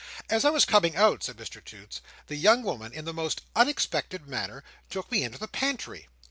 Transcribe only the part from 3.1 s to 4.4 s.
most unexpected